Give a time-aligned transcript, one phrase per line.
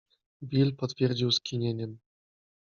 [0.41, 1.97] Bill potwierdził skinieniem.